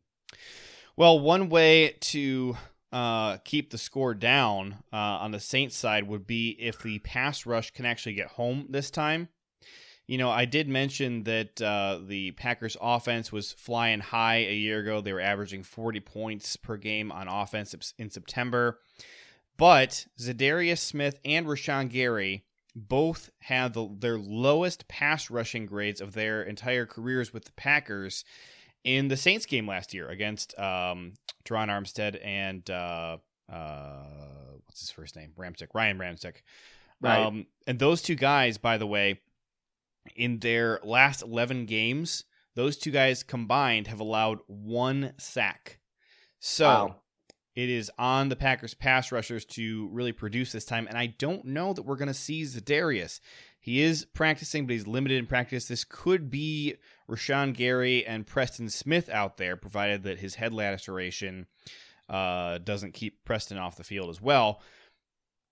[0.96, 2.56] Well, one way to
[2.92, 7.46] uh, keep the score down uh, on the Saints side would be if the pass
[7.46, 9.28] rush can actually get home this time.
[10.06, 14.80] You know, I did mention that uh, the Packers' offense was flying high a year
[14.80, 15.02] ago.
[15.02, 18.78] They were averaging 40 points per game on offense in September.
[19.58, 26.14] But Za'Darius Smith and Rashan Gary both had the, their lowest pass rushing grades of
[26.14, 28.24] their entire careers with the Packers
[28.84, 31.14] in the Saints game last year against um,
[31.44, 33.18] Terron Armstead and uh,
[33.52, 34.04] uh,
[34.66, 35.32] what's his first name?
[35.36, 36.36] Ramczyk, Ryan Ramczyk.
[37.00, 37.18] Right.
[37.24, 39.20] Um, and those two guys, by the way,
[40.16, 45.78] in their last 11 games, those two guys combined have allowed one sack.
[46.40, 46.96] So Wow.
[47.54, 50.86] it is on the Packers pass rushers to really produce this time.
[50.88, 53.20] And I don't know that we're going to see Za'Darius.
[53.60, 55.66] He is practicing, but he's limited in practice.
[55.66, 56.76] This could be
[57.10, 61.46] Rashan Gary and Preston Smith out there, provided that his head laceration
[62.08, 64.60] uh, doesn't keep Preston off the field as well.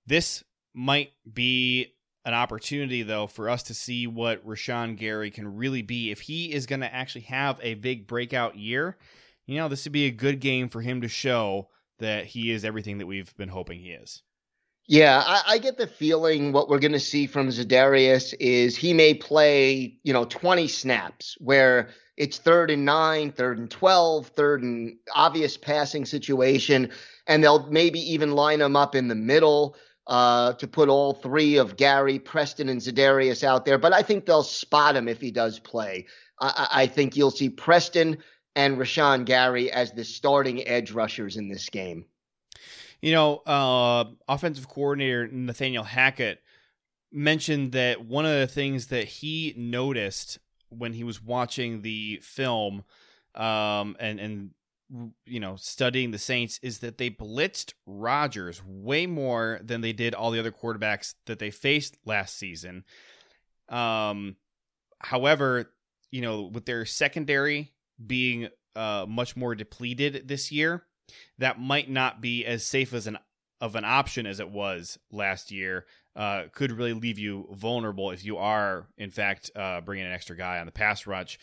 [0.06, 5.82] This might be an opportunity, though, for us to see what Rashan Gary can really
[5.82, 6.10] be.
[6.10, 8.98] If he is going to actually have a big breakout year,
[9.46, 12.64] you know, this would be a good game for him to show that he is
[12.64, 14.22] everything that we've been hoping he is.
[14.88, 18.92] Yeah, I, I get the feeling what we're going to see from Za'Darius is he
[18.92, 24.62] may play, you know, 20 snaps where it's third and nine, third and 12, third
[24.62, 26.90] and obvious passing situation,
[27.26, 31.56] and they'll maybe even line him up in the middle uh, to put all three
[31.56, 33.78] of Gary, Preston, and Za'Darius out there.
[33.78, 36.06] But I think they'll spot him if he does play.
[36.40, 38.18] I, I think you'll see Preston
[38.54, 42.06] and Rashan Gary as the starting edge rushers in this game.
[43.06, 46.42] You know, uh, offensive coordinator Nathaniel Hackett
[47.12, 52.82] mentioned that one of the things that he noticed when he was watching the film
[53.36, 54.50] um, and and
[55.24, 60.12] you know studying the Saints is that they blitzed Rodgers way more than they did
[60.12, 62.82] all the other quarterbacks that they faced last season.
[63.68, 64.34] Um,
[64.98, 65.70] however,
[66.10, 67.72] you know, with their secondary
[68.04, 70.82] being uh, much more depleted this year,
[71.38, 73.18] that might not be as safe as an
[73.60, 75.86] of an option as it was last year.
[76.14, 80.34] Uh, could really leave you vulnerable if you are, in fact, uh, bringing an extra
[80.36, 81.38] guy on the pass rush.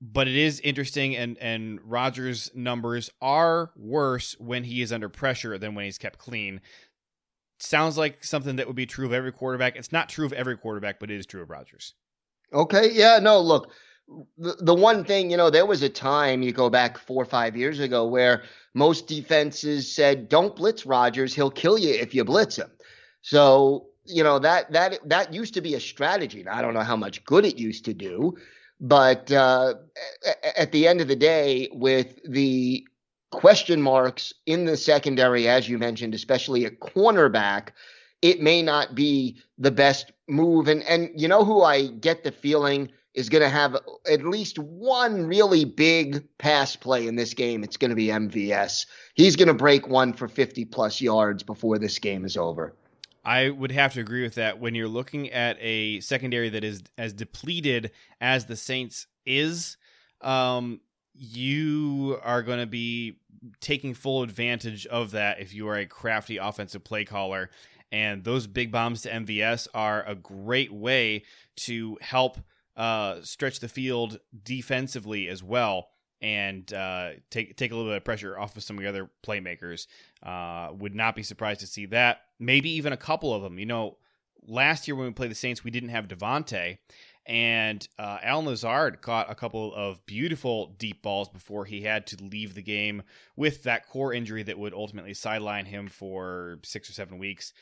[0.00, 5.56] But it is interesting, and and Rodgers' numbers are worse when he is under pressure
[5.56, 6.60] than when he's kept clean.
[7.58, 9.76] sounds like something that would be true of every quarterback.
[9.76, 11.94] It's not true of every quarterback, but it is true of Rodgers.
[12.52, 12.90] Okay.
[12.92, 13.18] Yeah.
[13.20, 13.72] No, look,
[14.38, 17.26] the, the one thing, you know, there was a time you go back four or
[17.26, 18.42] five years ago where
[18.74, 21.34] most defenses said, don't blitz Rodgers.
[21.34, 22.70] He'll kill you if you blitz him.
[23.22, 26.46] So, you know, that, that, that used to be a strategy.
[26.46, 28.36] I don't know how much good it used to do,
[28.80, 29.74] but uh,
[30.56, 32.86] at the end of the day, with the
[33.30, 37.70] question marks in the secondary, as you mentioned, especially at cornerback,
[38.22, 40.68] it may not be the best move.
[40.68, 43.76] And and you know who I get the feeling is going to have
[44.10, 47.62] at least one really big pass play in this game.
[47.62, 48.86] It's going to be MVS.
[49.14, 52.74] He's going to break one for 50 plus yards before this game is over.
[53.24, 54.60] I would have to agree with that.
[54.60, 59.78] When you're looking at a secondary that is as depleted as the Saints is,
[60.20, 60.80] um,
[61.14, 63.18] you are going to be
[63.60, 67.50] taking full advantage of that if you are a crafty offensive play caller.
[67.92, 71.22] And those big bombs to MVS are a great way
[71.56, 72.38] to help
[72.76, 75.88] uh, stretch the field defensively as well
[76.24, 79.10] and uh, take take a little bit of pressure off of some of the other
[79.24, 79.86] playmakers.
[80.22, 82.22] Uh, would not be surprised to see that.
[82.40, 83.58] Maybe even a couple of them.
[83.58, 83.98] You know,
[84.46, 86.78] last year when we played the Saints, we didn't have Davante,
[87.26, 92.22] and uh, Allen Lazard caught a couple of beautiful deep balls before he had to
[92.22, 93.02] leave the game
[93.36, 97.52] with that core injury that would ultimately sideline him for six or seven weeks.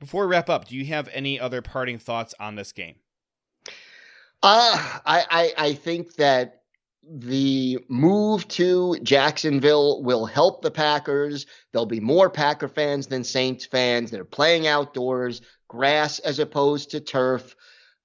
[0.00, 2.96] Before we wrap up, do you have any other parting thoughts on this game?
[4.46, 4.76] Uh,
[5.06, 6.60] I, I, I think that
[7.02, 11.46] the move to Jacksonville will help the Packers.
[11.72, 16.90] There'll be more Packer fans than Saints fans that are playing outdoors, grass as opposed
[16.90, 17.56] to turf.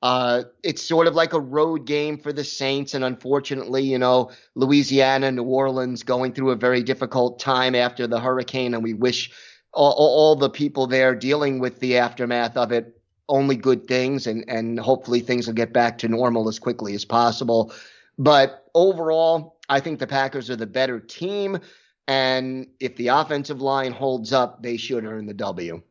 [0.01, 2.93] Uh, it's sort of like a road game for the Saints.
[2.93, 8.21] And unfortunately, you know, Louisiana, New Orleans going through a very difficult time after the
[8.21, 8.73] hurricane.
[8.73, 9.29] And we wish
[9.73, 12.98] all, all the people there dealing with the aftermath of it
[13.29, 14.27] only good things.
[14.27, 17.73] And, and hopefully things will get back to normal as quickly as possible.
[18.17, 21.59] But overall, I think the Packers are the better team.
[22.07, 25.81] And if the offensive line holds up, they should earn the W.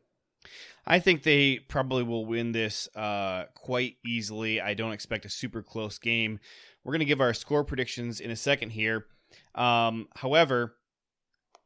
[0.85, 4.59] I think they probably will win this uh, quite easily.
[4.59, 6.39] I don't expect a super close game.
[6.83, 9.05] We're going to give our score predictions in a second here.
[9.55, 10.75] Um, however,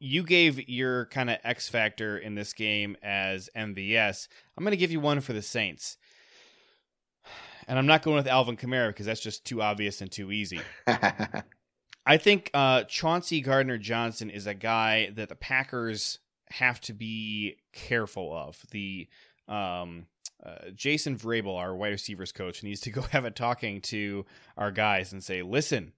[0.03, 4.27] you gave your kind of X factor in this game as MVS.
[4.57, 5.97] I'm going to give you one for the Saints.
[7.65, 10.59] And I'm not going with Alvin Kamara because that's just too obvious and too easy.
[12.05, 17.55] I think uh, Chauncey Gardner Johnson is a guy that the Packers have to be
[17.71, 18.61] careful of.
[18.71, 19.07] The
[19.47, 20.07] um,
[20.45, 24.25] uh, Jason Vrabel, our wide receivers coach, needs to go have a talking to
[24.57, 25.93] our guys and say, listen,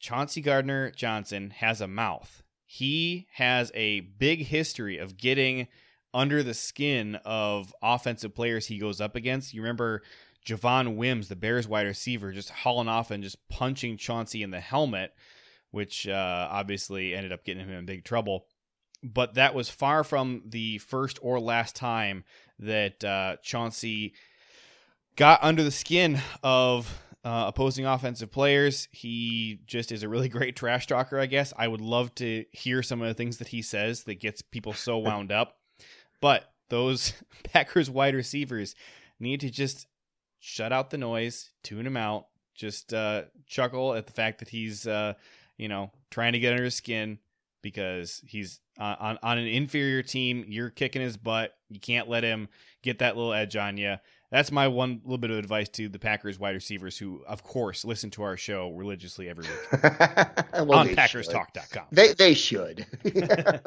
[0.00, 2.41] Chauncey Gardner Johnson has a mouth.
[2.74, 5.68] He has a big history of getting
[6.14, 9.52] under the skin of offensive players he goes up against.
[9.52, 10.02] You remember
[10.46, 14.60] Javon Wims, the Bears wide receiver, just hauling off and just punching Chauncey in the
[14.60, 15.12] helmet,
[15.70, 18.46] which uh, obviously ended up getting him in big trouble
[19.02, 22.24] but that was far from the first or last time
[22.58, 24.14] that uh, Chauncey
[25.16, 28.88] got under the skin of uh, opposing offensive players.
[28.90, 31.52] He just is a really great trash talker, I guess.
[31.56, 34.72] I would love to hear some of the things that he says that gets people
[34.72, 35.56] so wound up.
[36.20, 37.12] But those
[37.44, 38.74] Packers wide receivers
[39.20, 39.86] need to just
[40.40, 44.86] shut out the noise, tune him out, just uh, chuckle at the fact that he's,
[44.86, 45.14] uh,
[45.56, 47.18] you know, trying to get under his skin
[47.62, 50.44] because he's uh, on on an inferior team.
[50.48, 51.54] You're kicking his butt.
[51.68, 52.48] You can't let him
[52.82, 53.96] get that little edge on you.
[54.32, 57.84] That's my one little bit of advice to the Packers wide receivers who, of course,
[57.84, 59.82] listen to our show religiously every week
[60.54, 61.84] well, on PackersTalk.com.
[61.92, 62.86] They they should.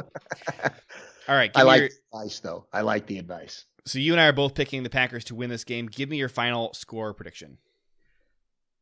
[1.28, 1.52] All right.
[1.54, 1.90] I like your...
[2.12, 2.66] advice though.
[2.74, 3.66] I like the advice.
[3.86, 5.86] So you and I are both picking the Packers to win this game.
[5.86, 7.60] Give me your final score prediction.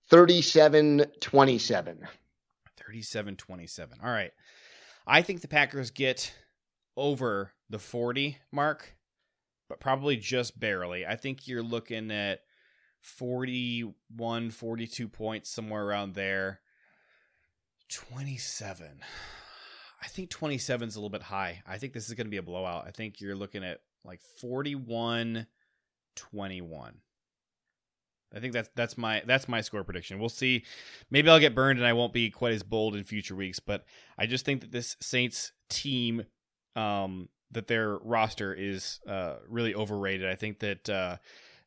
[0.09, 1.97] 37-27.
[2.89, 3.87] 37-27.
[4.01, 4.31] All right.
[5.05, 6.33] I think the Packers get
[6.95, 8.95] over the 40 mark,
[9.69, 11.05] but probably just barely.
[11.05, 12.41] I think you're looking at
[13.01, 16.61] 41, 42 points, somewhere around there.
[17.89, 19.01] 27.
[20.01, 21.61] I think 27 is a little bit high.
[21.65, 22.85] I think this is going to be a blowout.
[22.87, 25.47] I think you're looking at like 41
[26.15, 26.93] 21.
[28.35, 30.19] I think that's that's my that's my score prediction.
[30.19, 30.63] We'll see.
[31.11, 33.85] Maybe I'll get burned and I won't be quite as bold in future weeks, but
[34.17, 36.23] I just think that this Saints team,
[36.75, 40.29] um, that their roster is uh, really overrated.
[40.29, 41.17] I think that uh,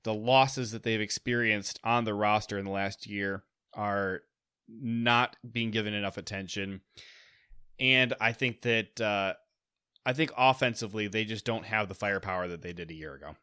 [0.03, 3.43] the losses that they've experienced on the roster in the last year
[3.75, 4.23] are
[4.69, 6.81] not being given enough attention,
[7.79, 9.35] and I think that uh,
[10.05, 13.37] I think offensively they just don't have the firepower that they did a year ago.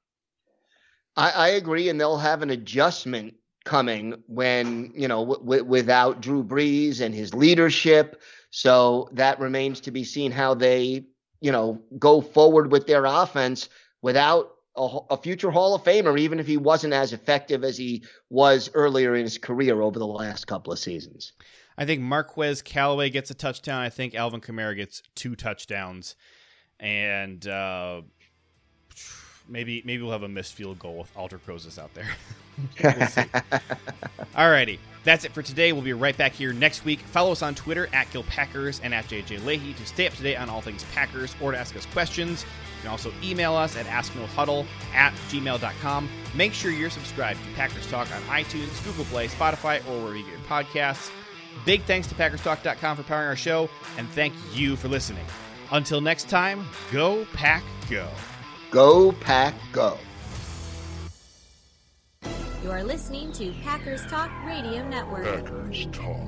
[1.15, 3.35] I, I agree, and they'll have an adjustment
[3.65, 8.21] coming when you know w- without Drew Brees and his leadership.
[8.51, 11.05] So that remains to be seen how they
[11.43, 13.69] you know go forward with their offense
[14.01, 18.03] without a, a, future Hall of Famer, even if he wasn't as effective as he
[18.29, 21.33] was earlier in his career over the last couple of seasons.
[21.77, 23.81] I think Marquez Callaway gets a touchdown.
[23.81, 26.15] I think Alvin Kamara gets two touchdowns,
[26.79, 28.01] and uh,
[29.47, 32.07] maybe maybe we'll have a missed field goal with Aldrick Rosas out there.
[32.83, 32.93] we'll
[34.35, 35.73] Alrighty, that's it for today.
[35.73, 36.99] We'll be right back here next week.
[36.99, 40.35] Follow us on Twitter at GilPackers and at JJ Leahy to stay up to date
[40.35, 42.43] on all things Packers or to ask us questions.
[42.43, 46.09] You can also email us at asknohuddle at gmail.com.
[46.35, 50.23] Make sure you're subscribed to Packers Talk on iTunes, Google Play, Spotify, or wherever you
[50.23, 51.09] get your podcasts.
[51.65, 55.25] Big thanks to PackersTalk.com for powering our show, and thank you for listening.
[55.71, 58.07] Until next time, go Pack Go.
[58.73, 59.99] Go Pack Go.
[62.63, 65.25] You are listening to Packers Talk Radio Network.
[65.25, 66.27] Packers Talk.